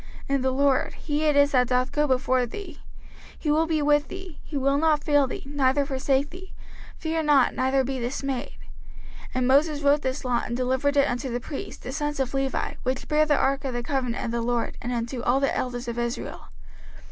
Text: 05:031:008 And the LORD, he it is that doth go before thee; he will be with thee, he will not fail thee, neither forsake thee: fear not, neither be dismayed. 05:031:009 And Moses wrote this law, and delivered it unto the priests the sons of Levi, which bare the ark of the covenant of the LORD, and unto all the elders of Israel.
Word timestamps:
05:031:008 0.01 0.09
And 0.35 0.43
the 0.43 0.49
LORD, 0.51 0.93
he 0.95 1.25
it 1.25 1.35
is 1.35 1.51
that 1.51 1.67
doth 1.67 1.91
go 1.91 2.07
before 2.07 2.47
thee; 2.47 2.79
he 3.37 3.51
will 3.51 3.67
be 3.67 3.83
with 3.83 4.07
thee, 4.07 4.39
he 4.43 4.57
will 4.57 4.79
not 4.79 5.03
fail 5.03 5.27
thee, 5.27 5.43
neither 5.45 5.85
forsake 5.85 6.31
thee: 6.31 6.53
fear 6.97 7.21
not, 7.21 7.53
neither 7.53 7.83
be 7.83 7.99
dismayed. 7.99 8.53
05:031:009 9.25 9.27
And 9.35 9.47
Moses 9.47 9.81
wrote 9.83 10.01
this 10.01 10.25
law, 10.25 10.41
and 10.43 10.57
delivered 10.57 10.97
it 10.97 11.07
unto 11.07 11.29
the 11.29 11.39
priests 11.39 11.83
the 11.83 11.91
sons 11.91 12.19
of 12.19 12.33
Levi, 12.33 12.73
which 12.81 13.07
bare 13.07 13.27
the 13.27 13.37
ark 13.37 13.63
of 13.63 13.75
the 13.75 13.83
covenant 13.83 14.25
of 14.25 14.31
the 14.31 14.41
LORD, 14.41 14.75
and 14.81 14.91
unto 14.91 15.21
all 15.21 15.39
the 15.39 15.55
elders 15.55 15.87
of 15.87 15.99
Israel. 15.99 16.45